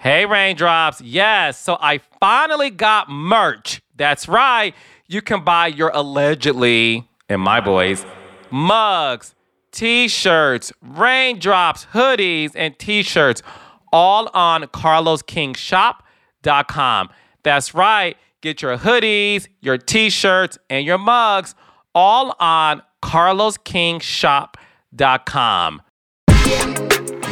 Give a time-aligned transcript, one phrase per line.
[0.00, 1.00] Hey, Reigndrops.
[1.02, 3.82] Yes, so I finally got merch.
[3.96, 4.72] That's right.
[5.08, 8.06] You can buy your allegedly, in my boys,
[8.48, 9.34] mugs,
[9.72, 13.42] t shirts, Reigndrops, hoodies, and t shirts
[13.92, 17.08] all on carloskingshop.com.
[17.42, 18.16] That's right.
[18.40, 21.56] Get your hoodies, your t shirts, and your mugs
[21.92, 25.82] all on carloskingshop.com.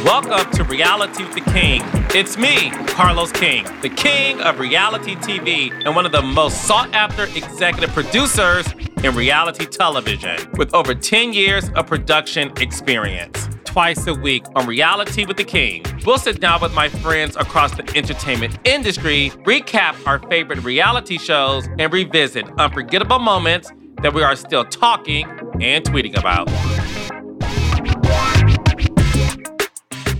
[0.03, 1.81] Welcome to Reality with the King.
[2.17, 6.91] It's me, Carlos King, the king of reality TV and one of the most sought
[6.95, 8.65] after executive producers
[9.03, 13.47] in reality television with over 10 years of production experience.
[13.65, 17.75] Twice a week on Reality with the King, we'll sit down with my friends across
[17.75, 23.71] the entertainment industry, recap our favorite reality shows, and revisit unforgettable moments
[24.01, 25.29] that we are still talking
[25.61, 26.49] and tweeting about.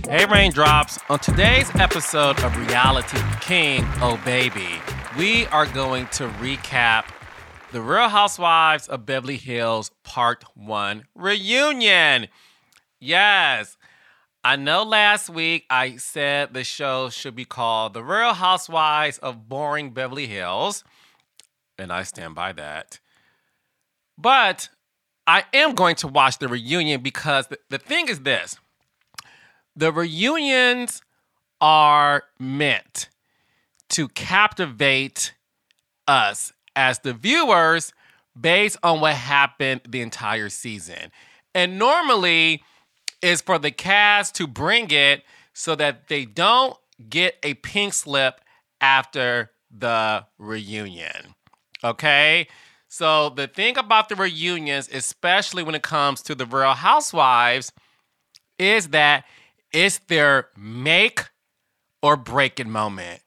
[0.08, 4.80] Hey Reigndrops, on today's episode of Reality King, oh baby,
[5.18, 7.04] we are going to recap
[7.72, 12.28] The Real Housewives of Beverly Hills Part 1 Reunion.
[12.98, 13.76] Yes,
[14.42, 19.46] I know last week I said the show should be called The Real Housewives of
[19.46, 20.84] Boring Beverly Hills,
[21.76, 22.98] and I stand by that.
[24.16, 24.70] But
[25.26, 28.56] I am going to watch the reunion because the, the thing is this
[29.78, 31.02] the reunions
[31.60, 33.08] are meant
[33.88, 35.34] to captivate
[36.08, 37.92] us as the viewers
[38.38, 41.12] based on what happened the entire season.
[41.54, 42.64] And normally
[43.22, 45.22] is for the cast to bring it
[45.52, 46.76] so that they don't
[47.08, 48.40] get a pink slip
[48.80, 51.34] after the reunion.
[51.84, 52.48] Okay?
[52.88, 57.72] So the thing about the reunions, especially when it comes to the Real Housewives,
[58.58, 59.24] is that
[59.72, 61.28] it's their make
[62.02, 63.20] or break moment.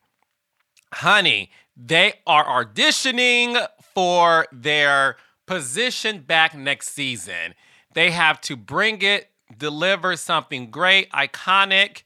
[0.94, 7.53] Honey, they are auditioning for their position back next season.
[7.94, 12.03] They have to bring it, deliver something great, iconic,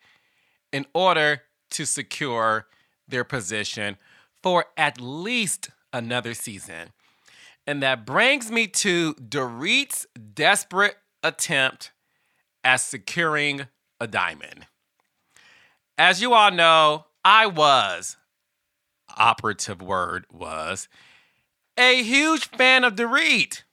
[0.71, 2.67] in order to secure
[3.07, 3.97] their position
[4.41, 6.89] for at least another season.
[7.67, 11.91] And that brings me to Dorit's desperate attempt
[12.63, 13.67] at securing
[13.99, 14.67] a diamond.
[15.97, 18.17] As you all know, I was,
[19.17, 20.87] operative word was,
[21.77, 23.63] a huge fan of Dorit.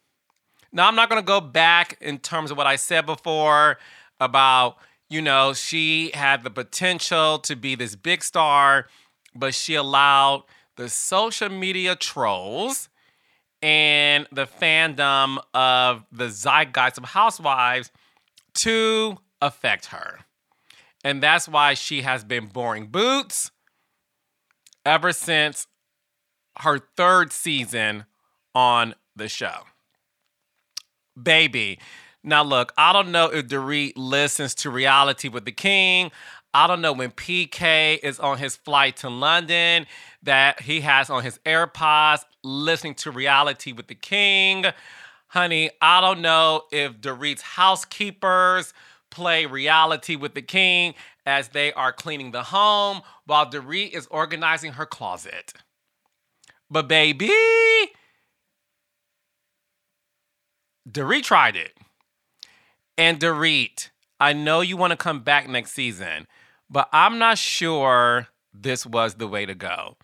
[0.73, 3.79] Now, I'm not going to go back in terms of what I said before
[4.19, 4.77] about,
[5.11, 8.87] you know, she had the potential to be this big star,
[9.35, 10.45] but she allowed
[10.77, 12.89] the social media trolls
[13.61, 17.91] and the fandom of the zeitgeist of housewives
[18.55, 20.21] to affect her.
[21.05, 23.51] And that's why she has been boring boots
[24.87, 25.67] ever since
[26.61, 28.05] her third season
[28.55, 29.65] on the show.
[31.21, 31.79] Baby.
[32.25, 36.13] Now, look, I don't know if Dorit listens to Reality with the King.
[36.55, 39.87] I don't know when PK is on his flight to London
[40.23, 44.67] that he has on his AirPods listening to Reality with the King.
[45.29, 48.75] Honey, I don't know if Dorit's housekeepers
[49.13, 50.95] play reality with the king
[51.25, 55.53] as they are cleaning the home while Dorit is organizing her closet.
[56.69, 57.31] But baby,
[60.91, 61.77] Dorit tried it.
[62.99, 66.27] And Dorit, I know you want to come back next season,
[66.69, 69.97] but I'm not sure this was the way to go.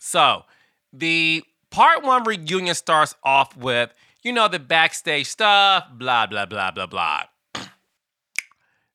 [0.00, 0.44] So,
[0.92, 3.92] the part one reunion starts off with,
[4.22, 7.24] you know, the backstage stuff, blah, blah, blah, blah, blah.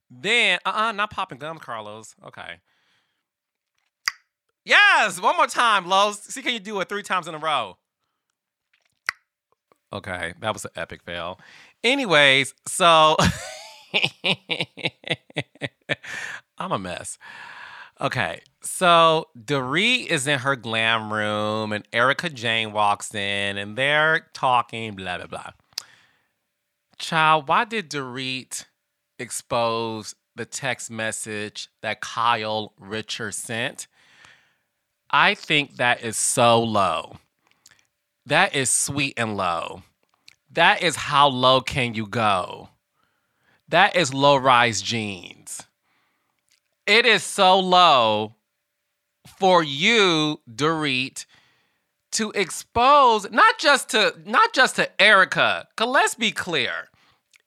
[0.10, 2.16] Then, uh uh not popping gums, Carlos.
[2.26, 2.62] Okay.
[4.66, 6.22] Yes, one more time, Los.
[6.22, 7.78] See, can you do it three times in a row?
[9.92, 11.40] Okay, that was an epic fail.
[11.84, 13.18] Anyways, so
[16.58, 17.18] I'm a mess.
[18.00, 24.28] Okay, so Dorit is in her glam room, and Erika Jayne walks in, and they're
[24.34, 25.52] talking, blah, blah, blah.
[26.98, 28.66] Child, why did Dorit
[29.20, 33.88] expose the text message that Kyle Richard sent?
[35.12, 37.18] I think that is so low.
[38.26, 39.84] That is sweet and low.
[40.52, 42.70] That is how low can you go?
[43.68, 45.64] That is low rise jeans.
[46.88, 48.36] It is so low
[49.38, 51.26] for you, Dorit,
[52.12, 56.90] to expose not just to not just to Erika, Cause let's be clear.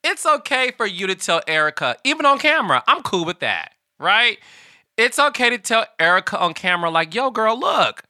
[0.05, 2.83] It's okay for you to tell Erika, even on camera.
[2.87, 4.39] I'm cool with that, right?
[4.97, 8.03] It's okay to tell Erika on camera, like, yo, girl, look.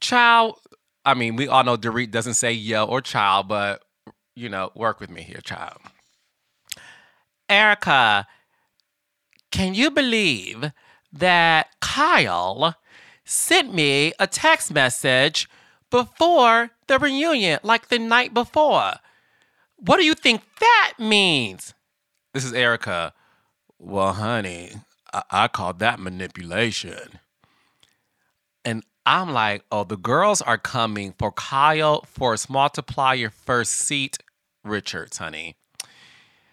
[0.00, 0.58] Child,
[1.04, 3.82] I mean, we all know Dorit doesn't say yo or child, but
[4.36, 5.78] you know, work with me here, child.
[7.48, 8.26] Erika,
[9.50, 10.70] can you believe
[11.12, 12.76] that Kyle
[13.24, 15.48] sent me a text message
[15.90, 18.92] before the reunion, like the night before?
[19.78, 21.74] What do you think that means?
[22.34, 23.12] This is Erika.
[23.78, 24.72] Well, honey,
[25.12, 27.20] I, I call that manipulation.
[28.64, 34.18] And I'm like, oh, the girls are coming for Kyle for Force Multiplier first seat
[34.64, 35.56] Richards, honey.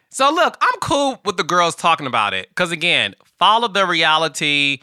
[0.09, 2.53] So look, I'm cool with the girls talking about it.
[2.55, 4.79] Cause again, follow the reality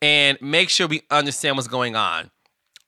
[0.00, 2.30] and make sure we understand what's going on.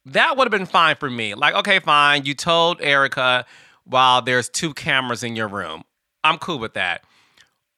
[0.06, 1.34] That would have been fine for me.
[1.34, 2.24] Like, okay, fine.
[2.24, 3.44] You told Erika
[3.84, 5.84] while there's two cameras in your room.
[6.24, 7.04] I'm cool with that.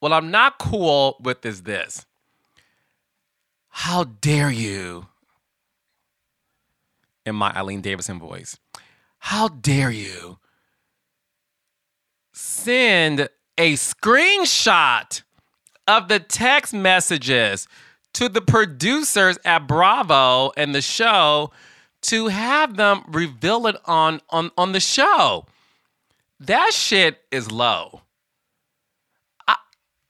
[0.01, 2.05] What I'm not cool with is this.
[3.69, 5.06] How dare you?
[7.25, 8.59] In my Eileen Davidson voice.
[9.19, 10.39] How dare you
[12.35, 15.23] send a screenshot
[15.87, 17.69] of the text messages
[18.12, 21.51] to the producers at Bravo and the show
[22.03, 25.47] to have them reveal it on on on the show.
[26.40, 28.02] That shit is low.
[29.46, 29.56] I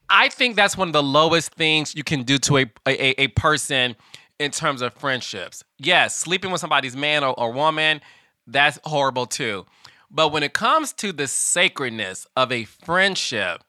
[0.08, 3.28] I think that's one of the lowest things you can do to a a, a
[3.28, 3.96] person
[4.38, 5.64] in terms of friendships.
[5.78, 8.00] Yes, sleeping with somebody's man or, or woman,
[8.46, 9.66] that's horrible too.
[10.10, 13.62] But when it comes to the sacredness of a friendship,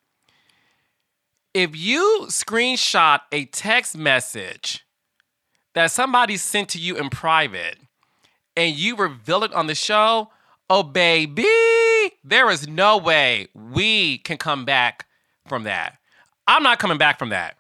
[1.54, 4.86] if you screenshot a text message
[5.74, 7.78] that somebody sent to you in private
[8.56, 10.30] and you reveal it on the show,
[10.70, 11.48] oh baby,
[12.24, 15.06] there is no way we can come back
[15.48, 15.98] from that.
[16.48, 17.58] I'm not coming back from that.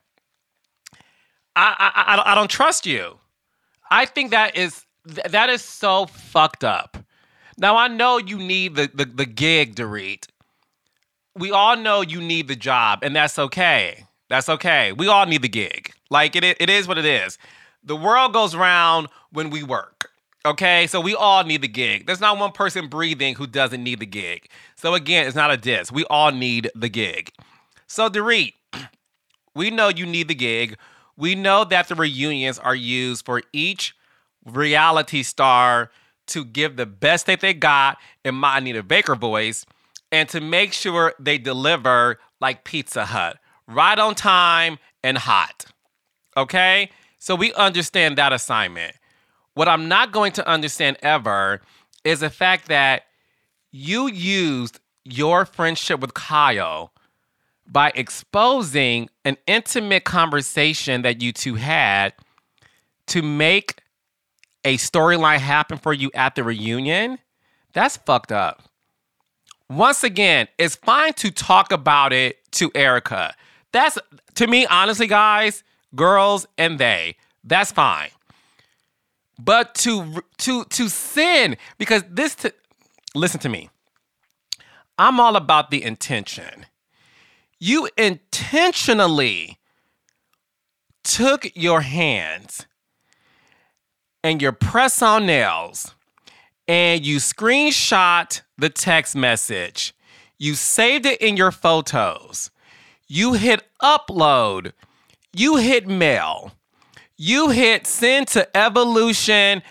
[1.56, 3.18] I I, I, don't trust you.
[3.89, 6.97] I think that is that is so fucked up.
[7.57, 10.27] Now I know you need the the, the gig, Dorit.
[11.36, 14.06] We all know you need the job, and that's okay.
[14.30, 14.92] That's okay.
[14.92, 15.92] We all need the gig.
[16.09, 17.38] Like it, it is what it is.
[17.83, 20.12] The world goes round when we work.
[20.45, 22.06] Okay, so we all need the gig.
[22.06, 24.47] There's not one person breathing who doesn't need the gig.
[24.75, 25.92] So again, it's not a diss.
[25.92, 27.31] We all need the gig.
[27.88, 28.53] So Dorit,
[29.56, 30.77] we know you need the gig.
[31.18, 33.95] We know that the reunions are used for each
[34.45, 35.89] reality star
[36.27, 39.66] to give the best that they got in my Anita Baker voice
[40.11, 43.37] and to make sure they deliver like Pizza Hut,
[43.68, 45.66] right on time and hot.
[46.37, 46.92] Okay?
[47.18, 48.95] So we understand that assignment.
[49.56, 51.62] What I'm not going to understand ever
[52.04, 53.04] is the fact that
[53.71, 56.92] you used your friendship with Kyle
[57.66, 62.14] by exposing an intimate conversation that you two had
[63.07, 63.81] to make
[64.66, 67.19] a storyline happen for you at the reunion,
[67.74, 68.64] that's fucked up.
[69.69, 73.33] Once again, it's fine to talk about it to Erika.
[73.71, 73.97] That's
[74.35, 75.64] to me, honestly, guys,
[75.95, 78.09] girls and they, that's fine.
[79.37, 82.54] But to to to sin, because this to
[83.13, 83.69] listen to me.
[84.97, 86.65] I'm all about the intention.
[87.59, 89.59] You intentionally
[91.04, 92.65] took your hands
[94.23, 95.94] and your press on nails
[96.68, 99.94] and you screenshot the text message,
[100.37, 102.49] you saved it in your photos,
[103.07, 104.73] you hit upload,
[105.31, 106.54] you hit mail,
[107.18, 109.62] you hit send to Evolution,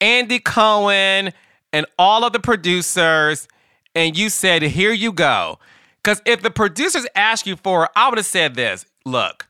[0.00, 1.32] Andy Cohen,
[1.72, 3.48] and all of the producers,
[3.94, 5.58] and you said, Here you go.
[6.02, 9.46] Because if the producers asked you for it, I would have said this look,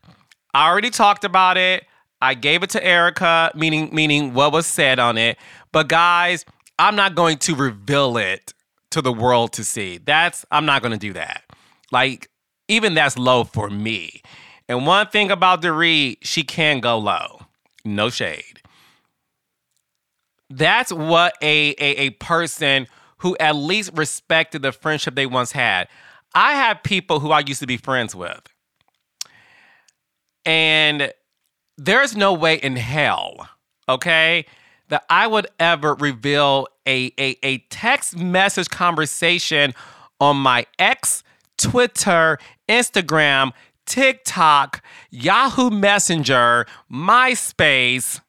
[0.53, 1.85] I already talked about it.
[2.21, 5.37] I gave it to Erika, meaning meaning what was said on it.
[5.71, 6.45] But guys,
[6.77, 8.53] I'm not going to reveal it
[8.91, 9.99] to the world to see.
[9.99, 11.43] That's I'm not going to do that.
[11.91, 12.29] Like
[12.67, 14.21] even that's low for me.
[14.67, 17.38] And one thing about Dorit, she can go low.
[17.89, 18.61] No shade.
[20.49, 22.87] That's what a, a, a person
[23.19, 25.87] who at least respected the friendship they once had.
[26.33, 28.41] I have people who I used to be friends with.
[30.45, 31.11] And
[31.77, 33.49] there's no way in hell,
[33.87, 34.45] okay,
[34.87, 39.73] that I would ever reveal a, a, a text message conversation
[40.19, 41.23] on my ex
[41.57, 43.51] Twitter, Instagram,
[43.89, 48.21] TikTok, Yahoo Messenger, MySpace.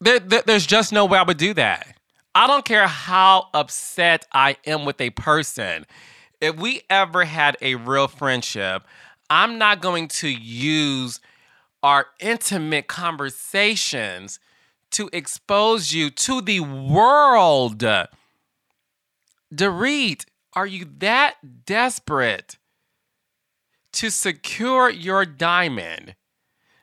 [0.00, 1.94] There, there, there's just no way I would do that.
[2.34, 5.84] I don't care how upset I am with a person.
[6.40, 8.82] If we ever had a real friendship,
[9.28, 11.20] I'm not going to use
[11.82, 14.40] our intimate conversations
[14.92, 17.84] to expose you to the world.
[19.54, 20.24] Dorit,
[20.54, 22.56] are you that desperate
[23.92, 26.14] to secure your diamond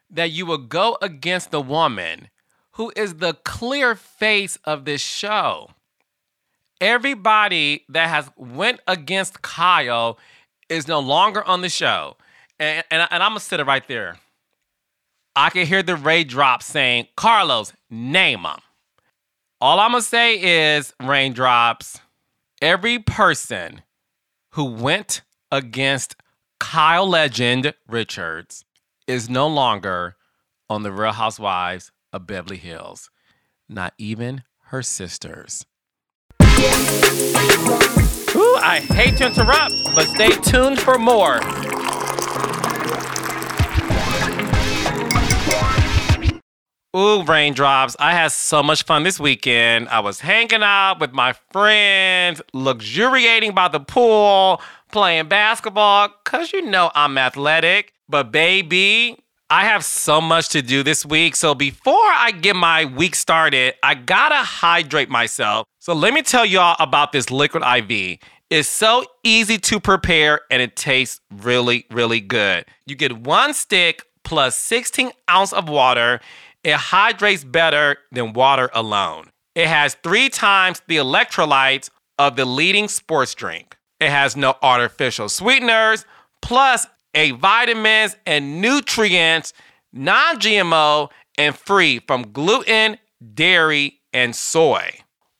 [0.09, 2.29] that you will go against the woman
[2.73, 5.71] who is the clear face of this show?
[6.79, 10.17] Everybody that has went against Kyle
[10.69, 12.15] is no longer on the show.
[12.59, 14.17] And, and, and I'm going to sit it right there.
[15.35, 18.59] I can hear the Reigndrops saying, Carlos, name them.
[19.61, 21.99] All I'm going to say is, Reigndrops,
[22.61, 23.81] every person
[24.51, 26.15] who went against
[26.59, 28.65] Kyle Legend Richards
[29.07, 30.17] is no longer
[30.69, 33.09] on the Real Housewives of Beverly Hills,
[33.67, 35.65] not even her sisters.
[36.41, 36.45] Ooh,
[38.61, 41.39] I hate to interrupt, but stay tuned for more.
[46.95, 47.95] Ooh, Reigndrops.
[47.99, 49.89] I had so much fun this weekend.
[49.89, 54.59] I was hanging out with my friends, luxuriating by the pool,
[54.91, 57.93] playing basketball, because you know I'm athletic.
[58.07, 59.17] But baby,
[59.49, 61.35] I have so much to do this week.
[61.35, 65.65] So before I get my week started, I gotta hydrate myself.
[65.79, 68.19] So let me tell y'all about this liquid IV.
[68.49, 72.65] It's so easy to prepare and it tastes really, really good.
[72.87, 76.19] You get one stick plus 16 ounce of water
[76.63, 79.29] it hydrates better than water alone.
[79.55, 83.77] It has three times the electrolytes of the leading sports drink.
[83.99, 86.05] It has no artificial sweeteners,
[86.41, 89.53] plus a vitamins and nutrients,
[89.91, 92.97] non GMO, and free from gluten,
[93.33, 94.89] dairy, and soy.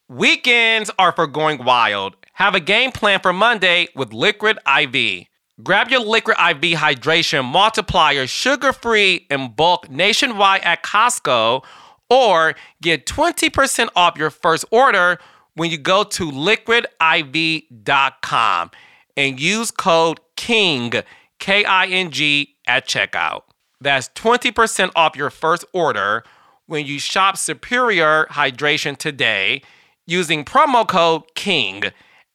[0.08, 2.16] Weekends are for going wild.
[2.34, 5.26] Have a game plan for Monday with Liquid IV.
[5.62, 11.62] Grab your Liquid IV Hydration Multiplier sugar free in bulk nationwide at Costco
[12.08, 15.18] or get 20% off your first order
[15.54, 18.70] when you go to liquidiv.com
[19.16, 20.92] and use code KING,
[21.38, 23.42] K I N G, at checkout.
[23.80, 26.22] That's 20% off your first order
[26.66, 29.62] when you shop Superior Hydration today
[30.06, 31.84] using promo code KING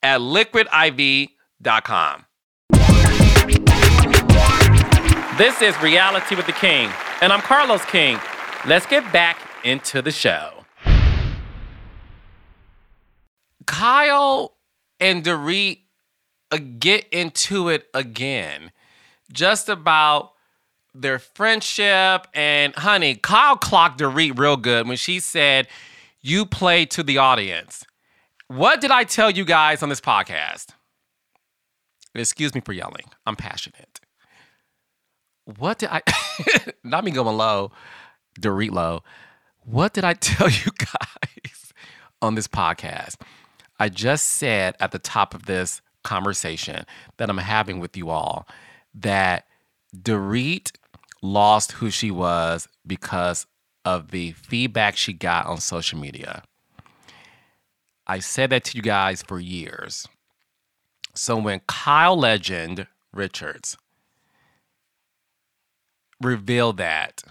[0.03, 2.25] at liquidiv.com.
[5.37, 6.89] This is Reality with the King,
[7.21, 8.17] and I'm Carlos King.
[8.65, 10.64] Let's get back into the show.
[13.65, 14.57] Kyle
[14.99, 15.79] and Dorit
[16.51, 18.71] uh, get into it again,
[19.31, 20.31] just about
[20.93, 22.27] their friendship.
[22.33, 25.67] And honey, Kyle clocked Dorit real good when she said,
[26.21, 27.85] You play to the audience.
[28.47, 30.67] What did I tell you guys on this podcast?
[32.13, 33.05] Excuse me for yelling.
[33.25, 33.99] I'm passionate
[35.45, 36.01] what did I,
[36.83, 37.71] not me going low,
[38.39, 39.03] Dorit low.
[39.63, 41.73] What did I tell you guys
[42.21, 43.17] on this podcast?
[43.79, 46.85] I just said at the top of this conversation
[47.17, 48.47] that I'm having with you all
[48.93, 49.47] that
[49.95, 50.71] Dorit
[51.21, 53.45] lost who she was because
[53.83, 56.43] of the feedback she got on social media.
[58.07, 60.07] I said that to you guys for years.
[61.13, 63.77] So when Kyle Legend Richards
[66.21, 67.23] reveal that.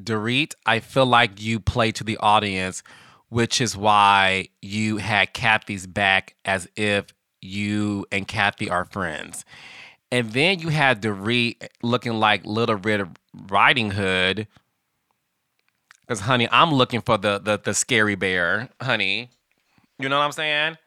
[0.00, 2.82] Dorit, I feel like you play to the audience,
[3.28, 7.06] which is why you had Kathy's back as if
[7.40, 9.44] you and Kathy are friends.
[10.10, 13.18] And then you had Dorit looking like Little Red
[13.48, 14.46] Riding Hood.
[16.02, 19.30] Because, honey, I'm looking for the, the the scary bear, honey.
[19.98, 20.78] You know what I'm saying?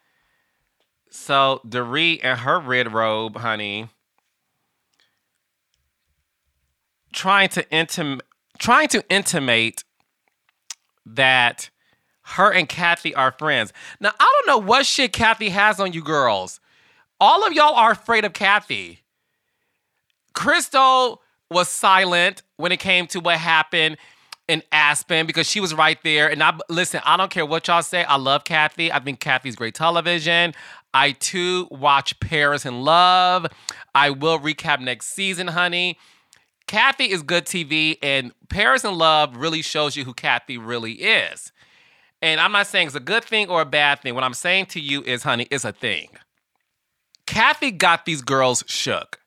[1.10, 3.89] So Dorit and her red robe, honey
[7.13, 8.22] trying to intim-
[8.58, 9.84] trying to intimate
[11.05, 11.69] that
[12.29, 13.74] her and Kathy are friends.
[14.00, 16.59] Now, I don't know what shit Kathy has on you girls.
[17.19, 19.00] All of y'all are afraid of Kathy.
[20.33, 23.98] Crystal was silent when it came to what happened
[24.48, 26.29] in Aspen because she was right there.
[26.29, 28.03] And I listen, I don't care what y'all say.
[28.03, 28.91] I love Kathy.
[28.91, 30.53] I think Kathy's great television.
[30.93, 33.48] I too watch Paris in Love.
[33.93, 35.98] I will recap next season, honey.
[36.67, 41.51] Kathy is good TV, and Paris in Love really shows you who Kathy really is.
[42.21, 44.13] And I'm not saying it's a good thing or a bad thing.
[44.13, 46.09] What I'm saying to you is, honey, it's a thing.
[47.25, 49.19] Kathy got these girls shook.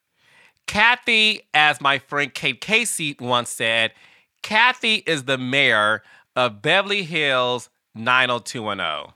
[0.66, 3.92] Kathy, as my friend Kate Casey once said,
[4.42, 6.02] Kathy is the mayor
[6.36, 9.14] of Beverly Hills 90210.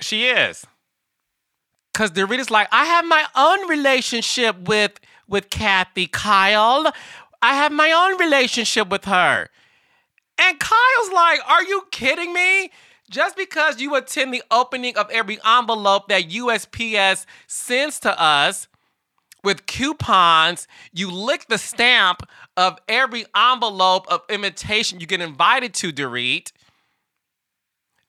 [0.00, 0.66] She is.
[1.94, 4.98] Cause Dorita's like, I have my own relationship with
[5.28, 6.92] with Kathy Kyle.
[7.42, 9.48] I have my own relationship with her.
[10.42, 12.70] And Kyle's like, Are you kidding me?
[13.08, 18.68] Just because you attend the opening of every envelope that USPS sends to us
[19.44, 22.22] with coupons, you lick the stamp
[22.56, 26.52] of every envelope of invitation you get invited to, Dorit,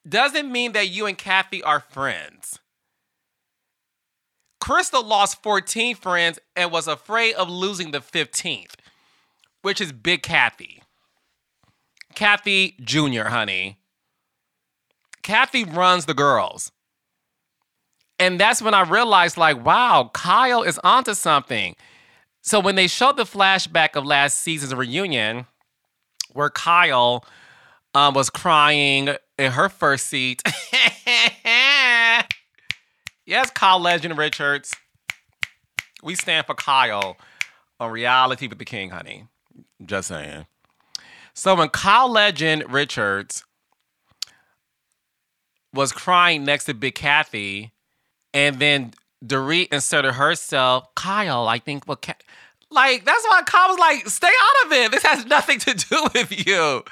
[0.08, 2.60] doesn't mean that you and Kathy are friends.
[4.62, 8.76] Crystal lost 14 friends and was afraid of losing the 15th,
[9.62, 10.83] which is Big Kathy.
[12.16, 13.78] Kathy Jr., honey.
[15.22, 16.72] Kathy runs the girls.
[18.20, 21.76] And that's when I realized, like, wow, Kyle is onto something.
[22.42, 25.46] So when they showed the flashback of last season's reunion,
[26.34, 27.26] where Kyle
[27.94, 30.42] um, was crying in her first seat.
[33.26, 34.76] Yes, Kyle Legend Richards.
[36.04, 37.16] We stand for Kyle
[37.80, 39.28] on reality with the king, honey.
[39.86, 40.46] Just saying.
[41.34, 43.44] So when Kyle Legend Richards
[45.74, 47.72] was crying next to Big Kathy,
[48.34, 48.94] and then
[49.26, 52.00] Dorit inserted herself, Kyle, I think, well,
[52.70, 54.92] like that's why Kyle was like, stay out of it.
[54.92, 56.84] This has nothing to do with you.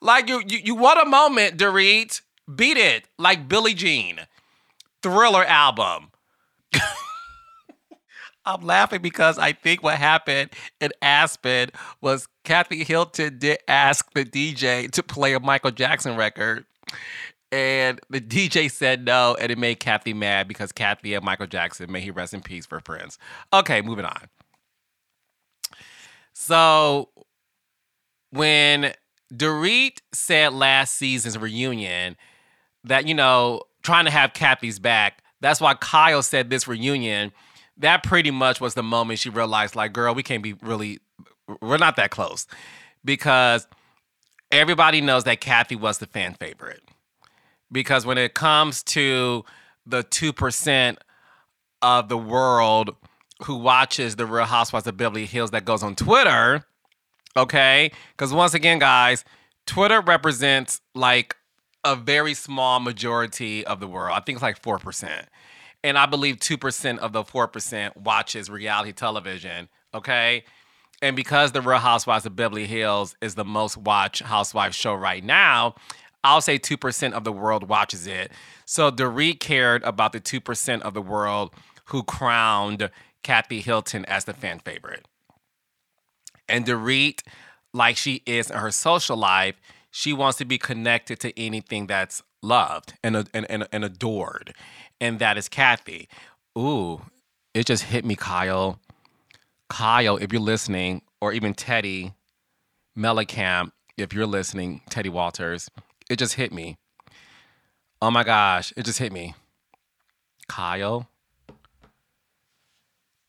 [0.00, 2.20] Like you, you, you want a moment, Dorit,
[2.54, 4.20] beat it, like Billie Jean.
[5.02, 6.10] Thriller album.
[8.46, 14.24] I'm laughing because I think what happened in Aspen was Kathy Hilton did ask the
[14.24, 16.64] DJ to play a Michael Jackson record.
[17.52, 21.90] And the DJ said no, and it made Kathy mad because Kathy and Michael Jackson,
[21.90, 23.18] may he rest in peace, for friends.
[23.52, 24.28] Okay, moving on.
[26.32, 27.10] So
[28.30, 28.92] when
[29.32, 32.16] Dorit said last season's reunion
[32.84, 35.22] that, you know, trying to have Kathy's back.
[35.40, 37.32] That's why Kyle said this reunion.
[37.78, 41.00] That pretty much was the moment she realized, like, girl, we can't be really,
[41.60, 42.46] we're not that close.
[43.04, 43.66] Because
[44.50, 46.82] everybody knows that Kathy was the fan favorite.
[47.70, 49.44] Because when it comes to
[49.84, 50.96] the 2%
[51.82, 52.96] of the world
[53.44, 56.64] who watches the Real Housewives of Beverly Hills that goes on Twitter,
[57.36, 57.90] okay?
[58.12, 59.24] Because once again, guys,
[59.66, 61.36] Twitter represents like
[61.84, 64.16] a very small majority of the world.
[64.16, 65.26] I think it's like 4%.
[65.84, 70.44] And I believe 2% of the 4% watches reality television, okay?
[71.02, 75.22] And because The Real Housewives of Beverly Hills is the most watched housewife show right
[75.22, 75.74] now,
[76.24, 78.32] I'll say 2% of the world watches it.
[78.64, 81.54] So Dorit cared about the 2% of the world
[81.86, 82.90] who crowned
[83.22, 85.06] Kathy Hilton as the fan favorite.
[86.48, 87.20] And Dorit,
[87.72, 89.56] like she is in her social life,
[89.90, 94.54] she wants to be connected to anything that's loved and, and, and, and adored.
[95.00, 96.08] And that is Kathy.
[96.56, 97.02] Ooh,
[97.54, 98.80] it just hit me, Kyle.
[99.68, 102.14] Kyle, if you're listening, or even Teddi
[102.96, 105.70] Mellencamp, if you're listening, Teddi Walters,
[106.08, 106.76] it just hit me.
[108.00, 109.34] Oh my gosh, it just hit me.
[110.48, 111.08] Kyle,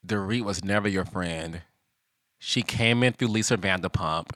[0.05, 1.61] Dorit was never your friend.
[2.37, 4.29] She came in through Lisa Vanderpump.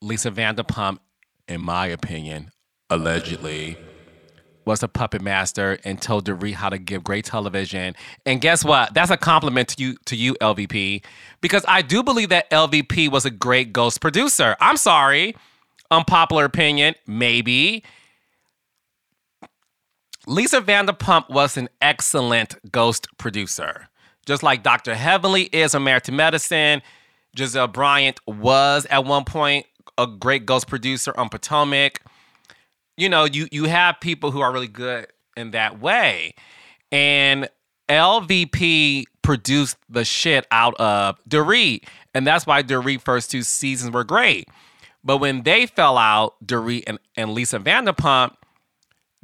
[0.00, 0.98] Lisa Vanderpump
[1.48, 2.50] in my opinion,
[2.90, 3.78] allegedly,
[4.68, 7.96] was a puppet master and told Dorit how to give great television.
[8.26, 8.92] And guess what?
[8.92, 11.02] That's a compliment to you, to you, LVP,
[11.40, 14.56] because I do believe that LVP was a great ghost producer.
[14.60, 15.34] I'm sorry,
[15.90, 17.82] unpopular opinion, maybe.
[20.26, 23.88] Lisa Vanderpump was an excellent ghost producer.
[24.26, 24.94] Just like Dr.
[24.94, 26.82] Heavenly is a Married Medicine,
[27.34, 29.64] Gizelle Bryant was at one point
[29.96, 32.02] a great ghost producer on Potomac.
[32.98, 35.06] You know, you you have people who are really good
[35.36, 36.34] in that way.
[36.90, 37.48] And
[37.88, 41.84] LVP produced the shit out of Dorit.
[42.12, 44.48] And that's why Dorit first two seasons were great.
[45.04, 48.34] But when they fell out, Dorit and, and Lisa Vanderpump,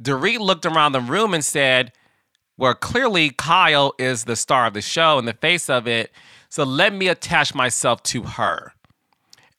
[0.01, 1.91] Dorit looked around the room and said,
[2.57, 6.11] Well, clearly Kyle is the star of the show and the face of it.
[6.47, 8.71] So let me attach myself to her.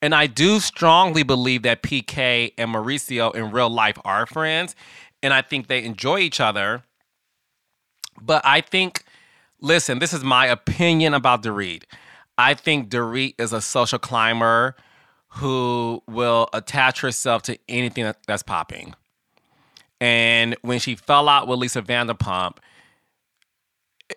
[0.03, 4.75] And I do strongly believe that PK and Mauricio in real life are friends.
[5.23, 6.83] And I think they enjoy each other.
[8.21, 9.05] But I think,
[9.61, 11.85] listen, this is my opinion about Dorit.
[12.39, 14.77] I think Dorit is a social climber
[15.29, 18.95] who will attach herself to anything that's popping.
[20.01, 22.59] And when she fell out with Lisa Vanderpump,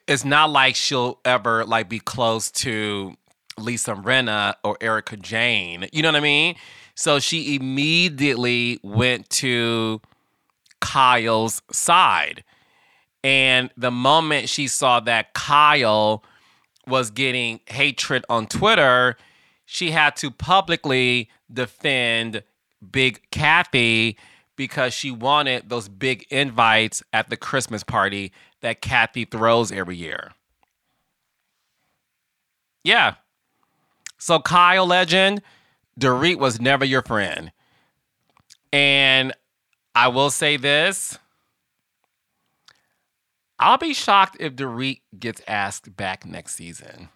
[0.07, 3.15] it's not like she'll ever like be close to
[3.59, 5.87] Lisa Rinna or Erika Jayne.
[5.91, 6.55] You know what I mean?
[6.95, 10.01] So she immediately went to
[10.81, 12.43] Kyle's side.
[13.23, 16.23] And the moment she saw that Kyle
[16.87, 19.17] was getting hatred on Twitter,
[19.65, 22.43] she had to publicly defend
[22.91, 24.17] Big Kathy
[24.55, 30.31] because she wanted those big invites at the Christmas party that Kathy throws every year.
[32.83, 33.15] Yeah.
[34.19, 35.41] So, Kyle Legend,
[35.99, 37.51] Dorit was never your friend.
[38.71, 39.33] And
[39.95, 41.17] I will say this
[43.59, 47.09] I'll be shocked if Dorit gets asked back next season.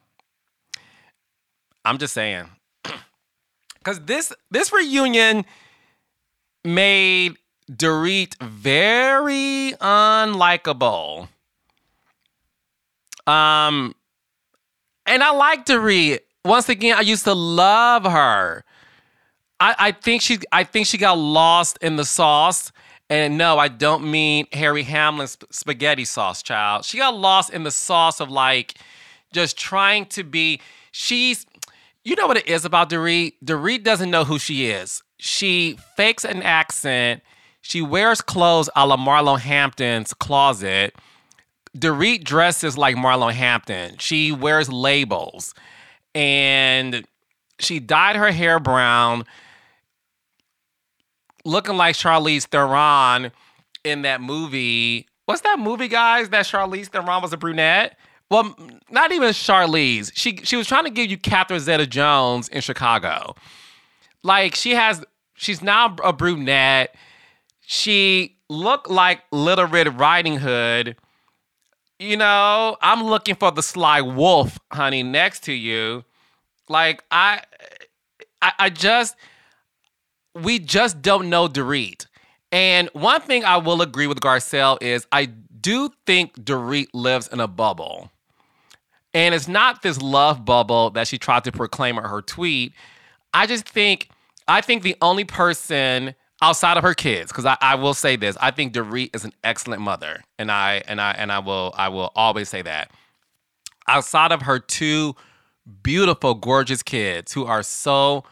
[1.86, 2.50] I'm just saying.
[3.84, 5.46] Cause this this reunion
[6.66, 7.38] made
[7.72, 11.30] Dorit very unlikable.
[13.26, 13.96] Um
[15.06, 16.20] and I like Dorit.
[16.46, 18.66] Once again, I used to love her.
[19.60, 22.72] I, I think she I think she got lost in the sauce.
[23.10, 26.86] And no, I don't mean Harry Hamlin's spaghetti sauce, child.
[26.86, 28.76] She got lost in the sauce of like
[29.32, 30.60] just trying to be.
[30.92, 31.46] She's
[32.04, 33.34] you know what it is about Dorit?
[33.44, 35.02] Dorit doesn't know who she is.
[35.20, 37.24] She fakes an accent.
[37.62, 40.94] She wears clothes a la Marlo Hampton's closet.
[41.78, 43.98] Dorit dresses like Marlo Hampton.
[44.00, 45.54] She wears labels.
[46.16, 47.06] And
[47.60, 49.26] she dyed her hair brown,
[51.46, 53.32] looking like Charlize Theron
[53.84, 55.08] in that movie.
[55.26, 56.30] What's that movie, guys?
[56.30, 57.98] That Charlize Theron was a brunette?
[58.30, 58.56] Well,
[58.90, 60.12] not even Charlize.
[60.16, 63.36] She she was trying to give you Catherine Zeta Jones in Chicago.
[64.24, 65.04] Like she has,
[65.36, 66.96] she's now a brunette.
[67.62, 70.96] She looked like Little Red Riding Hood.
[72.04, 76.04] You know, I'm looking for the sly wolf, honey, next to you.
[76.68, 77.44] Like I,
[78.42, 79.16] I, I just,
[80.36, 82.06] we just don't know Dorit.
[82.52, 85.28] And one thing I will agree with Garcelle is I
[85.62, 88.12] do think Dorit lives in a bubble.
[89.14, 92.74] And it's not this love bubble that she tried to proclaim at her tweet.
[93.34, 94.10] I just think,
[94.46, 98.38] I think the only person outside of her kids, because I, I will say this,
[98.42, 100.22] I think Dorit is an excellent mother.
[100.38, 102.92] And I and I and I will I will always say that.
[103.88, 105.16] Outside of her two
[105.82, 108.26] beautiful, gorgeous kids who are so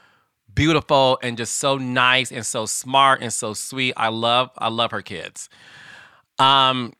[0.54, 3.94] beautiful and just so nice and so smart and so sweet.
[3.96, 5.50] I love I love her kids.
[6.38, 6.94] Um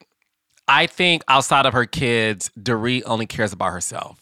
[0.68, 4.22] I think outside of her kids, Dorit only cares about herself.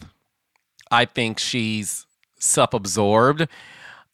[0.89, 2.07] I think she's
[2.39, 3.41] self-absorbed.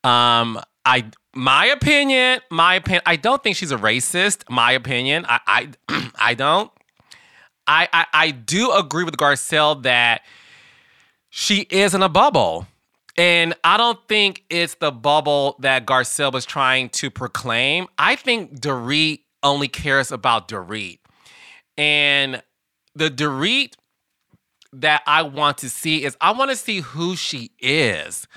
[0.03, 1.05] Um, I
[1.35, 4.49] my opinion, my opinion, I don't think she's a racist.
[4.49, 6.71] My opinion, I I, I don't.
[7.67, 10.21] I, I I do agree with Garcelle that
[11.29, 12.67] she is in a bubble.
[13.17, 17.87] And I don't think it's the bubble that Garcelle was trying to proclaim.
[17.97, 20.99] I think Dorit only cares about Dorit.
[21.77, 22.41] And
[22.93, 23.73] the Dorit
[24.73, 28.27] that I want to see is I want to see who she is.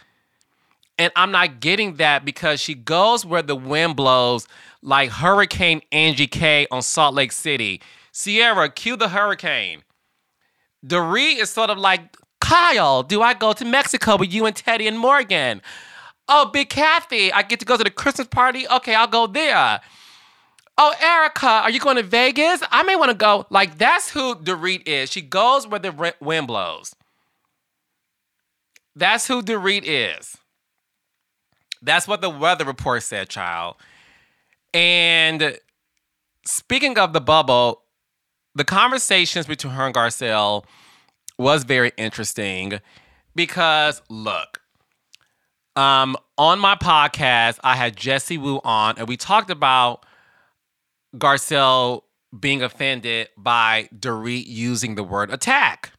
[0.98, 4.48] And I'm not getting that because she goes where the wind blows,
[4.82, 7.80] like Hurricane Angie K on Salt Lake City.
[8.10, 9.84] Sierra, cue the hurricane.
[10.84, 14.88] Dorit is sort of like, Kyle, do I go to Mexico with you and Teddi
[14.88, 15.62] and Morgan?
[16.28, 18.66] Oh, Big Kathy, I get to go to the Christmas party?
[18.68, 19.80] Okay, I'll go there.
[20.76, 22.62] Oh, Erika, are you going to Vegas?
[22.70, 23.46] I may want to go.
[23.50, 25.10] Like, that's who Dorit is.
[25.10, 26.94] She goes where the wind blows.
[28.94, 30.36] That's who Dorit is.
[31.82, 33.76] That's what the weather report said, child.
[34.74, 35.58] And
[36.46, 37.82] speaking of the bubble,
[38.54, 40.64] the conversations between her and Garcelle
[41.38, 42.80] was very interesting
[43.34, 44.60] because look,
[45.76, 50.04] um, on my podcast, I had Jessie Woo on, and we talked about
[51.16, 52.02] Garcelle
[52.38, 55.92] being offended by Dorit using the word attack.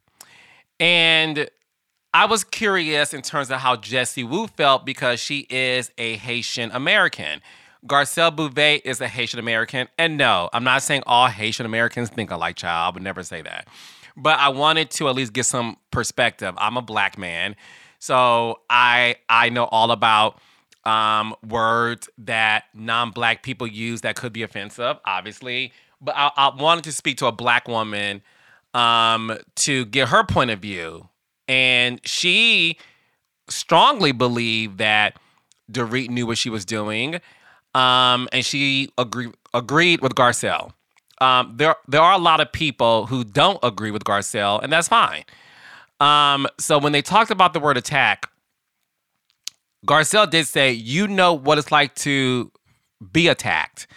[0.79, 1.49] And
[2.13, 6.71] I was curious in terms of how Jessie Woo felt because she is a Haitian
[6.71, 7.41] American.
[7.85, 9.87] Garcelle Beauvais is a Haitian American.
[9.97, 12.91] And no, I'm not saying all Haitian Americans think alike, child.
[12.91, 13.67] I would never say that.
[14.17, 16.55] But I wanted to at least get some perspective.
[16.57, 17.55] I'm a black man.
[17.99, 20.39] So I I know all about
[20.85, 25.73] um, words that non-black people use that could be offensive, obviously.
[26.01, 28.21] But I, I wanted to speak to a black woman
[28.73, 31.08] um, to get her point of view,
[31.49, 32.77] and she
[33.49, 35.17] strongly believed that
[35.69, 37.19] Dorit knew what she was doing,
[37.75, 40.71] um, and she agree, agreed with Garcelle.
[41.19, 44.87] Um, there, there are a lot of people who don't agree with Garcelle, and that's
[44.87, 45.25] fine.
[45.99, 48.29] Um, so when they talked about the word attack,
[49.85, 52.51] Garcelle did say, "You know what it's like to
[53.11, 53.87] be attacked.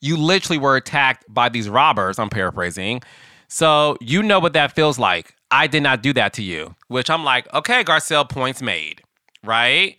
[0.00, 3.02] You literally were attacked by these robbers." I'm paraphrasing.
[3.48, 5.34] So you know what that feels like.
[5.50, 9.02] I did not do that to you, which I'm like, okay, Garcelle, points made,
[9.42, 9.96] right?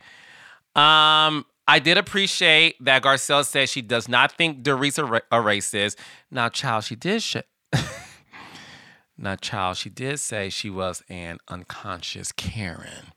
[0.75, 5.37] Um, I did appreciate that Garcelle said she does not think Dorit's a, ra- a
[5.37, 5.97] racist.
[6.29, 7.21] Now, child, she did.
[7.21, 7.37] Sh-
[9.17, 13.13] now, child, she did say she was an unconscious Karen.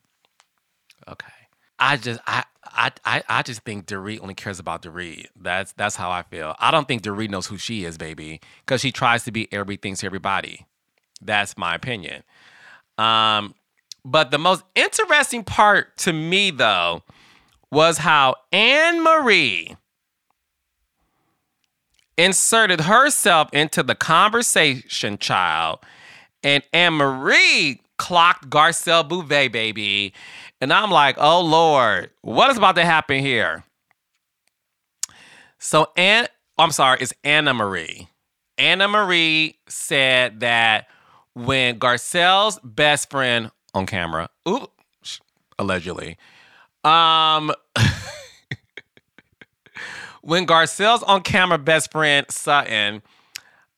[1.09, 1.27] Okay.
[1.79, 5.27] I just I I I, I just think Dorit only cares about Dorit.
[5.37, 6.55] That's that's how I feel.
[6.59, 9.97] I don't think Dorit knows who she is, baby, because she tries to be everything
[9.97, 10.67] to everybody.
[11.21, 12.23] That's my opinion.
[12.99, 13.55] Um,
[14.05, 17.03] but the most interesting part to me, though,
[17.71, 19.77] was how Anne Marie
[22.17, 25.81] inserted herself into the conversation, child,
[26.43, 30.13] and Anne Marie clocked Garcelle Beauvais, baby.
[30.61, 33.65] And I'm like, oh Lord, what is about to happen here?
[35.59, 38.09] So Anne, I'm sorry, it's Anna Marie.
[38.59, 40.87] Anna Marie said that
[41.35, 44.31] when Garcelle's best friend on camera,
[45.59, 46.17] allegedly,
[46.85, 47.53] um,
[50.23, 53.03] when Garcelle's on camera best friend Sutton,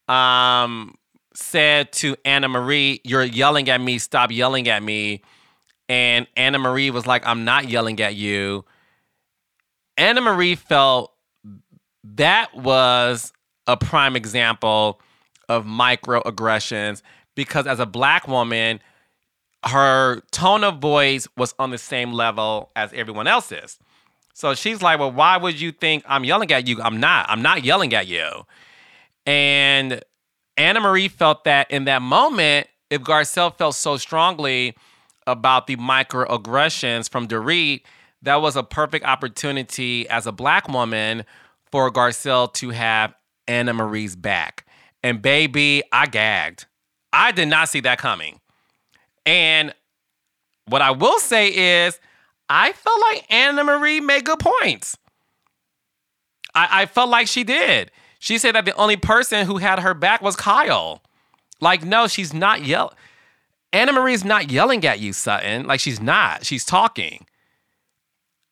[0.08, 0.94] um,
[1.34, 3.98] said to Anna Marie, "You're yelling at me.
[3.98, 5.22] Stop yelling at me."
[5.88, 8.64] And Anna Marie was like, "I'm not yelling at you."
[9.96, 11.12] Anna Marie felt
[12.04, 13.32] that was
[13.66, 15.00] a prime example
[15.48, 17.02] of microaggressions
[17.36, 18.80] because as a black woman,
[19.64, 23.78] her tone of voice was on the same level as everyone else's.
[24.34, 26.82] So she's like, Well, why would you think I'm yelling at you?
[26.82, 27.26] I'm not.
[27.30, 28.44] I'm not yelling at you.
[29.24, 30.02] And
[30.56, 34.76] Anna Marie felt that in that moment, if Garcelle felt so strongly
[35.26, 37.82] about the microaggressions from Dorit,
[38.22, 41.24] that was a perfect opportunity as a black woman
[41.70, 43.14] for Garcelle to have
[43.48, 44.66] Anna Marie's back.
[45.02, 46.66] And baby, I gagged.
[47.16, 48.40] I did not see that coming.
[49.24, 49.74] And
[50.66, 51.98] what I will say is,
[52.48, 54.96] I felt like Anna Marie made good points.
[56.54, 57.90] I, I felt like she did.
[58.18, 61.02] She said that the only person who had her back was Kyle.
[61.60, 62.94] Like, no, she's not yelling.
[63.72, 65.66] Anna Marie's not yelling at you, Sutton.
[65.66, 66.46] Like, she's not.
[66.46, 67.26] She's talking.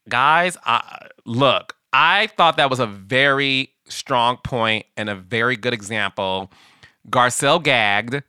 [0.09, 5.73] Guys, I, look, I thought that was a very strong point and a very good
[5.73, 6.51] example.
[7.09, 8.23] Garcelle gagged,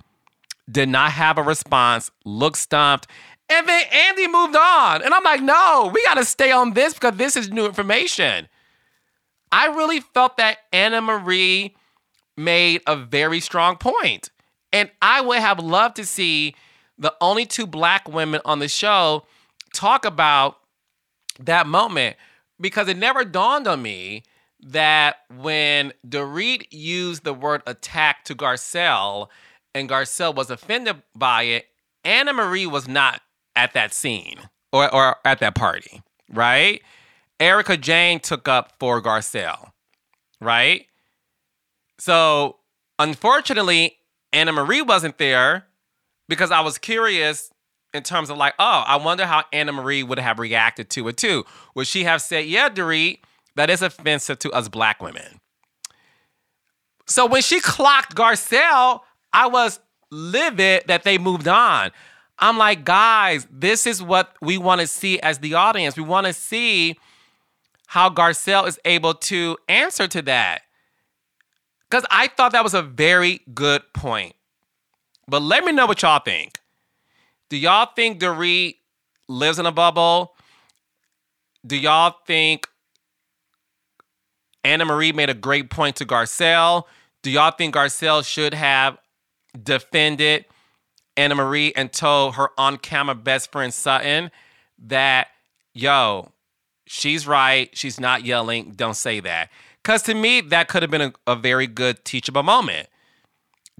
[0.69, 3.07] did not have a response, looked stumped,
[3.49, 5.03] and then Andy moved on.
[5.03, 8.47] And I'm like, no, we got to stay on this because this is new information.
[9.51, 11.75] I really felt that Anna Marie
[12.35, 14.29] made a very strong point.
[14.73, 16.55] And I would have loved to see
[16.97, 19.25] the only two black women on the show
[19.73, 20.57] talk about
[21.39, 22.15] that moment
[22.59, 24.23] because it never dawned on me
[24.61, 29.27] that when Dorit used the word attack to Garcelle
[29.75, 31.67] and Garcelle was offended by it,
[32.03, 33.21] Anna Marie was not
[33.55, 34.39] at that scene
[34.71, 36.81] or, or at that party, right?
[37.39, 39.71] Erika Jayne took up for Garcelle,
[40.39, 40.87] right?
[41.99, 42.57] So
[42.97, 43.97] unfortunately,
[44.31, 45.67] Anna Marie wasn't there
[46.29, 47.51] because I was curious
[47.93, 51.17] in terms of like, oh, I wonder how Anna Marie would have reacted to it
[51.17, 51.45] too.
[51.75, 53.19] Would she have said, yeah, Dorit,
[53.55, 55.39] that is offensive to us black women?
[57.07, 59.01] So when she clocked Garcelle,
[59.35, 61.91] I was livid that they moved on.
[62.39, 65.97] I'm like, guys, this is what we want to see as the audience.
[65.97, 66.95] We want to see
[67.87, 70.61] how Garcelle is able to answer to that.
[71.89, 74.35] Because I thought that was a very good point.
[75.27, 76.59] But let me know what y'all think.
[77.49, 78.77] Do y'all think Dorit
[79.27, 80.33] lives in a bubble?
[81.67, 82.69] Do y'all think
[84.63, 86.83] Anna Marie made a great point to Garcelle?
[87.21, 88.97] Do y'all think Garcelle should have
[89.63, 90.45] defended
[91.17, 94.31] Anna Marie and told her on camera best friend Sutton
[94.79, 95.27] that,
[95.73, 96.31] yo,
[96.85, 97.69] she's right.
[97.75, 98.71] She's not yelling.
[98.71, 99.49] Don't say that.
[99.81, 102.89] Because to me, that could have been a, a, very good teachable moment.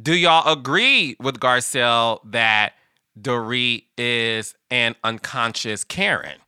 [0.02, 2.74] Do y'all agree with Garcelle that
[3.20, 6.40] Dorit is an unconscious Karen?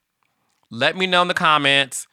[0.69, 2.07] Let me know in the comments.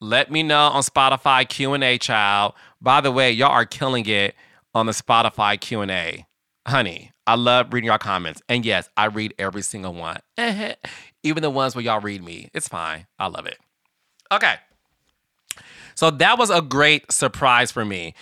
[0.00, 2.54] Let me know on Spotify Q&A, child.
[2.80, 4.34] By the way, y'all are killing it
[4.74, 6.25] on the Spotify Q&A.
[6.66, 8.42] Honey, I love reading your comments.
[8.48, 10.18] And yes, I read every single one.
[11.22, 12.50] Even the ones where y'all read me.
[12.52, 13.06] It's fine.
[13.18, 13.58] I love it.
[14.32, 14.54] Okay.
[15.94, 18.14] So that was a great surprise for me.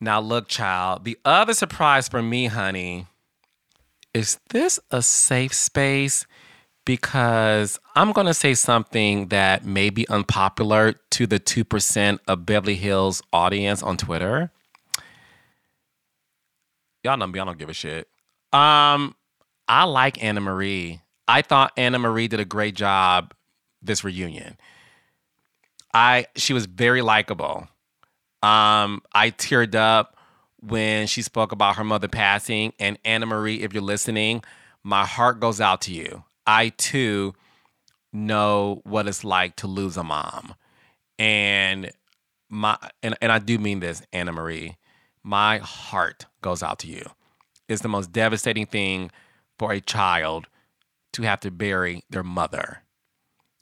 [0.00, 3.06] Now, look, child, the other surprise for me, honey,
[4.12, 6.26] is this a safe space?
[6.84, 12.74] Because I'm going to say something that may be unpopular to the 2% of Beverly
[12.74, 14.50] Hills audience on Twitter.
[17.02, 18.08] Y'all know me, I don't give a shit.
[18.52, 19.14] Um,
[19.68, 21.00] I like Anna Marie.
[21.28, 23.34] I thought Anna Marie did a great job
[23.82, 24.58] this reunion.
[25.94, 27.68] I she was very likable.
[28.42, 30.16] Um, I teared up
[30.60, 32.72] when she spoke about her mother passing.
[32.78, 34.42] And Anna Marie, if you're listening,
[34.82, 36.24] my heart goes out to you.
[36.46, 37.34] I too
[38.12, 40.54] know what it's like to lose a mom.
[41.18, 41.90] And
[42.48, 44.76] my and, and I do mean this, Anna Marie.
[45.22, 47.04] My heart goes out to you.
[47.68, 49.10] It's the most devastating thing
[49.58, 50.48] for a child
[51.12, 52.82] to have to bury their mother.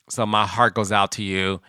[0.09, 1.61] So my heart goes out to you.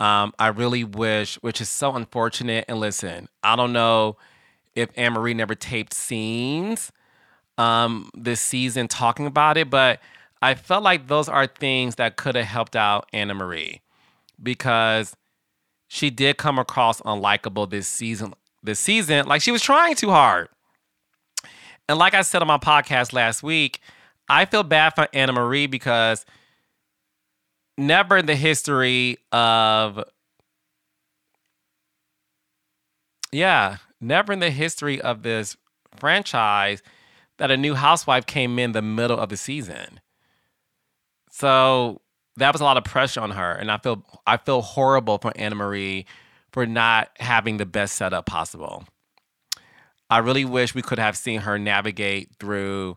[0.00, 2.64] Um, I really wish, which is so unfortunate.
[2.68, 4.16] And listen, I don't know
[4.74, 6.92] if Anne Marie never taped scenes
[7.56, 10.00] um, this season talking about it, but
[10.40, 13.82] I felt like those are things that could have helped out Anna Marie
[14.40, 15.16] because
[15.88, 18.34] she did come across unlikable this season.
[18.62, 20.48] This season, like she was trying too hard.
[21.88, 23.80] And like I said on my podcast last week,
[24.28, 26.26] I feel bad for Anna Marie because
[27.78, 30.02] never in the history of
[33.32, 35.56] yeah, never in the history of this
[35.96, 36.82] franchise
[37.38, 40.00] that a new housewife came in the middle of the season.
[41.30, 42.00] So
[42.36, 45.32] that was a lot of pressure on her, and I feel I feel horrible for
[45.36, 46.06] Anna Marie
[46.52, 48.84] for not having the best setup possible.
[50.10, 52.96] I really wish we could have seen her navigate through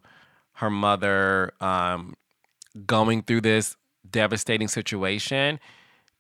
[0.54, 2.16] her mother um,
[2.86, 3.76] going through this
[4.10, 5.60] devastating situation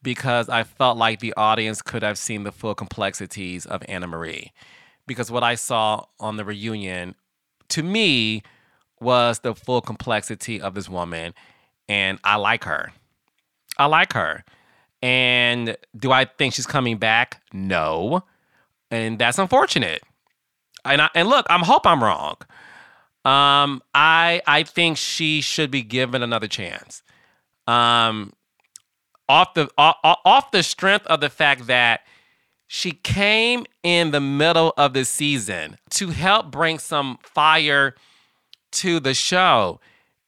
[0.03, 4.51] because I felt like the audience could have seen the full complexities of Anna Marie.
[5.07, 7.15] Because what I saw on the reunion,
[7.69, 8.43] to me,
[8.99, 11.33] was the full complexity of this woman.
[11.87, 12.91] And I like her.
[13.77, 14.43] I like her.
[15.01, 17.41] And do I think she's coming back?
[17.53, 18.23] No.
[18.89, 20.03] And that's unfortunate.
[20.85, 22.35] And I, and look, I hope I'm wrong.
[23.23, 27.03] Um, I I think she should be given another chance.
[27.67, 28.33] Um,
[29.29, 32.01] off the off, off the strength of the fact that
[32.67, 37.95] she came in the middle of the season to help bring some fire
[38.71, 39.79] to the show.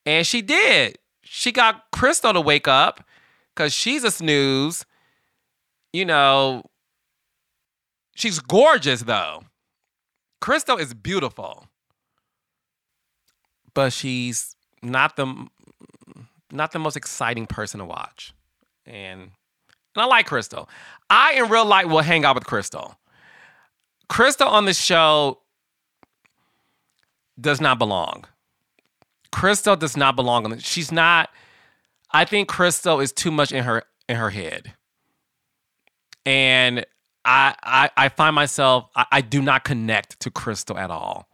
[0.05, 0.99] And she did.
[1.23, 3.03] She got Crystal to wake up
[3.55, 4.85] because she's a snooze.
[5.91, 6.63] You know,
[8.15, 9.43] she's gorgeous though.
[10.41, 11.67] Crystal is beautiful.
[13.73, 15.47] But she's not the
[16.51, 18.33] not the most exciting person to watch
[18.85, 19.31] and
[19.95, 20.69] and I like Crystal.
[21.09, 22.97] I in real life will hang out with Crystal.
[24.09, 25.39] Crystal on the show
[27.39, 28.25] does not belong.
[29.31, 31.29] Crystal does not belong on the, she's not
[32.13, 34.73] I think Crystal is too much in her in her head.
[36.25, 36.85] And
[37.25, 41.27] I I, I find myself I, I do not connect to Crystal at all.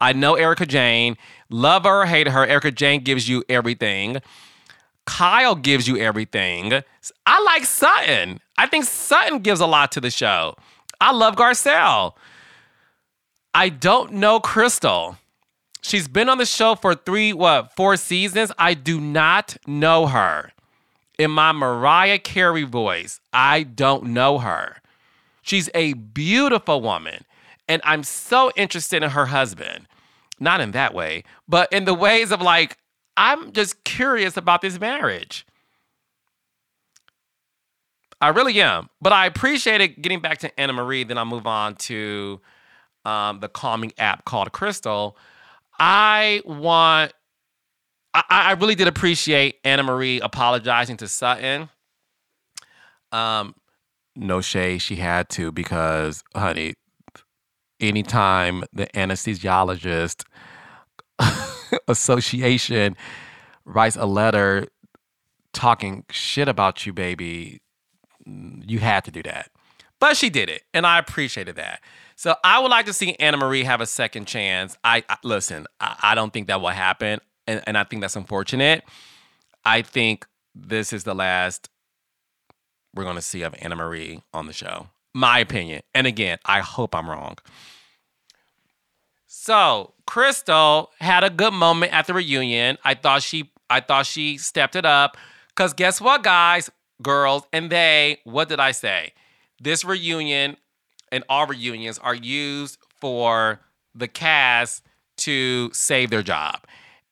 [0.00, 1.16] I know Erika Jayne,
[1.48, 4.18] love her or hate her, Erika Jayne gives you everything.
[5.06, 6.72] Kyle gives you everything.
[7.26, 8.40] I like Sutton.
[8.56, 10.56] I think Sutton gives a lot to the show.
[11.00, 12.14] I love Garcelle.
[13.54, 15.18] I don't know Crystal.
[15.82, 18.52] She's been on the show for three, what, four seasons.
[18.56, 20.52] I do not know her.
[21.18, 24.76] In my Mariah Carey voice, I don't know her.
[25.42, 27.24] She's a beautiful woman.
[27.68, 29.86] And I'm so interested in her husband.
[30.40, 32.78] Not in that way, but in the ways of like,
[33.16, 35.44] I'm just curious about this marriage.
[38.20, 38.88] I really am.
[39.00, 40.00] But I appreciate it.
[40.00, 41.04] getting back to Anna Marie.
[41.04, 42.40] Then I'll move on to
[43.04, 45.16] um, the calming app called Crystal.
[45.84, 47.12] I want,
[48.14, 51.70] I, I really did appreciate Anna Marie apologizing to Sutton.
[53.10, 53.56] Um,
[54.14, 56.74] no shade, she had to because, honey,
[57.80, 60.24] anytime the anesthesiologist
[61.88, 62.96] Association
[63.64, 64.68] writes a letter
[65.52, 67.60] talking shit about you, baby,
[68.24, 69.50] you had to do that.
[69.98, 71.80] But she did it, and I appreciated that.
[72.22, 74.78] So I would like to see Anna Marie have a second chance.
[74.84, 75.66] I, I listen.
[75.80, 77.18] I, I, don't think that will happen,
[77.48, 78.84] and, and I think that's unfortunate.
[79.64, 81.68] I think this is the last
[82.94, 84.86] we're going to see of Anna Marie on the show.
[85.12, 85.82] My opinion.
[85.96, 87.38] And again, I hope I'm wrong.
[89.26, 92.78] So Crystal had a good moment at the reunion.
[92.84, 95.16] I thought she I thought she stepped it up.
[95.56, 96.70] Cause guess what, guys,
[97.02, 99.12] girls, and they, what did I say?
[99.60, 100.56] This reunion
[101.12, 103.60] and all reunions are used for
[103.94, 104.82] the cast
[105.18, 106.64] to save their job.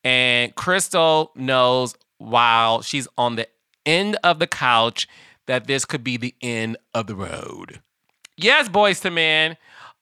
[0.03, 3.47] And Crystal knows while she's on the
[3.85, 5.07] end of the couch
[5.47, 7.81] that this could be the end of the road.
[8.35, 9.57] Yes, Boyz II Men.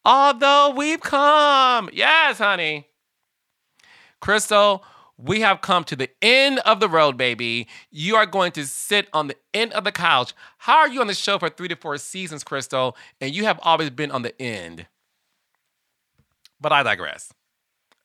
[0.05, 1.89] Although we've come.
[1.91, 2.87] Yes, honey.
[4.21, 4.83] Crystal,
[5.17, 7.67] we have come to the end of the road, baby.
[7.91, 10.33] You are going to sit on the end of the couch.
[10.59, 12.95] How are you on the show for three to four seasons, Crystal?
[13.21, 14.87] And you have always been on the end.
[16.59, 17.33] But I digress.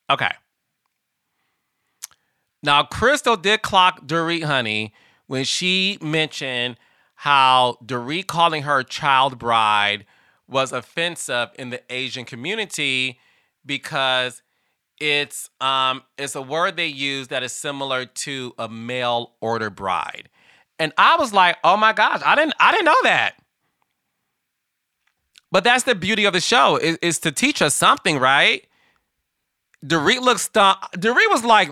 [0.08, 0.30] Okay.
[2.62, 4.94] Now, Crystal did clock Dorit, honey,
[5.26, 6.76] when she mentioned
[7.16, 10.06] how Dorit calling her child bride
[10.48, 13.18] was offensive in the Asian community
[13.66, 14.42] because
[15.00, 20.28] it's um it's a word they use that is similar to a mail order bride.
[20.78, 23.34] And I was like, "Oh my gosh, I didn't I didn't know that."
[25.54, 28.66] But that's the beauty of the show is, is to teach us something, right?
[29.86, 30.48] Dorit looks.
[30.48, 31.70] Dorit was like,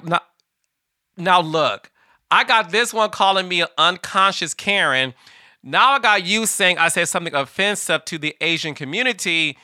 [1.17, 1.91] now look,
[2.31, 5.15] I got this one calling me an unconscious Karen.
[5.65, 9.59] Now I got you saying I said something offensive to the Asian community.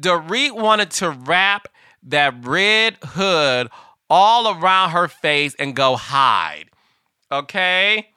[0.00, 1.68] Dorit wanted to wrap
[2.02, 3.68] that red hood
[4.10, 6.66] all around her face and go hide.
[7.30, 8.08] Okay?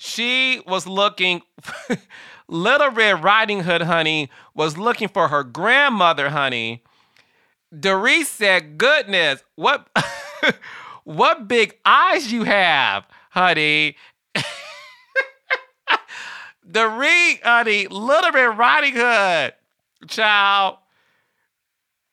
[0.00, 1.42] She was looking,
[2.48, 6.84] Little Red Riding Hood, honey, was looking for her grandmother, honey.
[7.74, 9.88] Dorit said, Goodness, what,
[11.04, 13.96] what big eyes you have, honey.
[16.70, 19.54] Dorit, honey, Little Red Riding Hood,
[20.06, 20.76] child.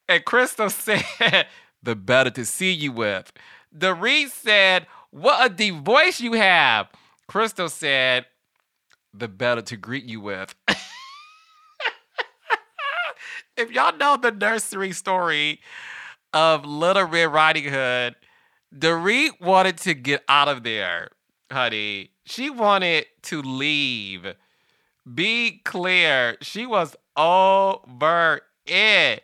[0.10, 1.46] And Crystal said,
[1.84, 3.32] the better to see you with.
[3.78, 6.88] Dorit said, what a deep voice you have.
[7.28, 8.26] Crystal said,
[9.14, 10.54] the better to greet you with.
[13.58, 15.62] if y'all know the nursery story
[16.34, 18.16] of Little Red Riding Hood,
[18.78, 21.10] Dorit wanted to get out of there,
[21.52, 22.12] honey.
[22.26, 24.34] She wanted to leave.
[25.14, 29.24] Be clear, she was over it.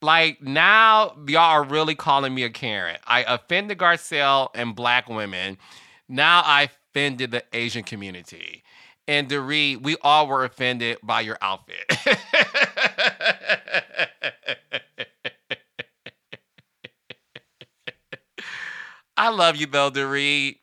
[0.00, 2.96] Like now, y'all are really calling me a Karen.
[3.06, 5.58] I offended Garcelle and black women.
[6.08, 8.62] Now I offended the Asian community.
[9.08, 11.84] And Dorit, we all were offended by your outfit.
[19.16, 20.58] I love you though, Dorit.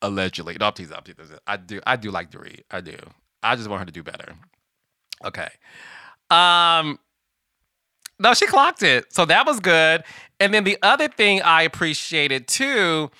[0.00, 0.56] Allegedly.
[0.60, 1.38] No, I'm teasing, I'm teasing.
[1.46, 2.60] I do I do like Dorit.
[2.70, 2.96] I do.
[3.42, 4.34] I just want her to do better.
[5.24, 5.48] Okay.
[6.30, 6.98] Um,
[8.18, 9.12] no, she clocked it.
[9.12, 10.04] So that was good.
[10.40, 13.10] And then the other thing I appreciated too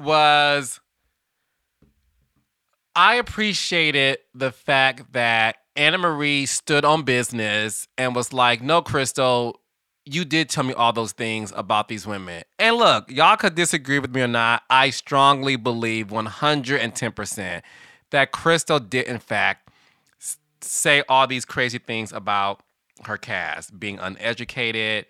[0.00, 0.80] was
[2.94, 9.60] I appreciated the fact that Anna Marie stood on business and was like, no, Crystal,
[10.06, 12.42] you did tell me all those things about these women.
[12.58, 14.62] And look, y'all could disagree with me or not.
[14.70, 17.62] I strongly believe 110%
[18.10, 19.68] that Crystal did, in fact,
[20.62, 22.62] say all these crazy things about
[23.04, 25.06] her cast being uneducated.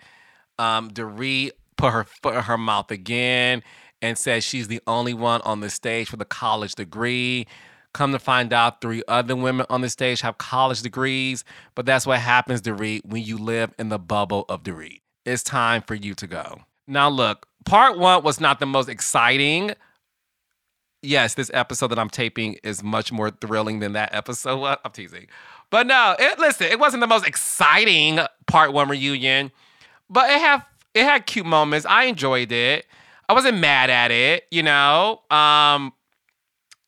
[0.59, 3.63] Um, Dorit put her foot in her mouth again
[4.03, 7.47] and said she's the only one on the stage with a college degree.
[7.93, 12.07] Come to find out, three other women on the stage have college degrees, but that's
[12.07, 15.01] what happens, Dorit, when you live in the bubble of Dorit.
[15.25, 16.61] It's time for you to go.
[16.87, 19.75] Now, look, part one was not the most exciting
[21.07, 24.65] yes, this episode that I'm taping is much more thrilling than that episode.
[24.85, 25.27] I'm teasing.
[25.71, 29.51] But no, it listen, it wasn't the most exciting part one reunion,
[30.09, 30.63] but it had
[30.95, 31.87] it had cute moments.
[31.87, 32.87] I enjoyed it.
[33.29, 35.23] I wasn't mad at it, you know.
[35.31, 35.93] Um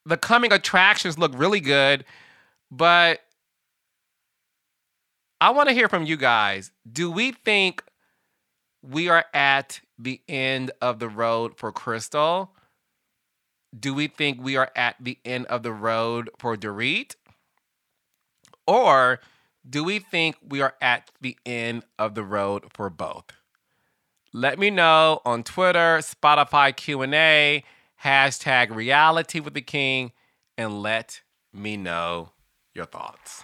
[0.06, 2.04] the coming attractions look really good,
[2.70, 3.20] but
[5.40, 6.72] I want to hear from you guys.
[6.90, 7.84] Do we think
[8.82, 12.52] we are at the end of the road for Crystal?
[13.78, 17.14] do we think we are at the end of the road for Dorit?
[18.68, 19.20] Or
[19.68, 23.32] do we think we are at the end of the road for both?
[24.34, 27.64] Let me know on Twitter, Spotify Q&A,
[28.04, 30.12] hashtag reality with the king,
[30.58, 32.32] and let me know
[32.74, 33.42] your thoughts.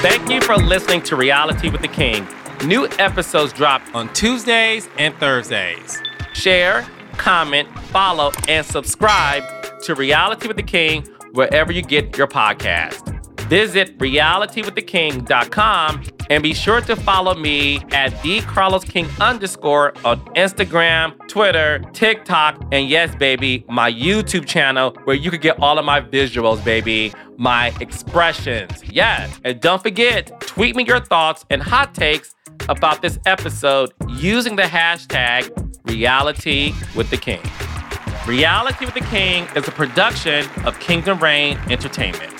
[0.00, 2.26] Thank you for listening to Reality with the King.
[2.64, 6.00] New episodes drop on Tuesdays and Thursdays.
[6.32, 9.44] Share, comment, follow, and subscribe
[9.82, 11.06] to Reality with the King
[11.36, 13.12] wherever you get your podcast.
[13.48, 22.60] Visit realitywiththeking.com and be sure to follow me at thecarlosking underscore on Instagram, Twitter, TikTok,
[22.72, 27.12] and yes, baby, my YouTube channel where you can get all of my visuals, baby,
[27.36, 28.82] my expressions.
[28.90, 29.40] Yes.
[29.44, 32.34] And don't forget, tweet me your thoughts and hot takes
[32.68, 35.52] about this episode using the hashtag
[35.86, 37.40] reality with the king.
[38.26, 42.34] Reality with the King is a production of Kingdom Reign Entertainment.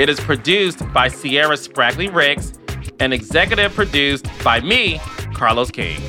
[0.00, 2.54] It is produced by Sierra Spragley Ricks
[2.98, 4.98] and executive produced by me,
[5.32, 6.00] Carlos King.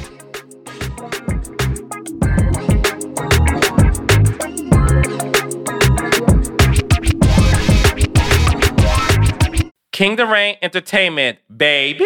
[9.91, 12.03] Kingdom Reign Entertainment, baby!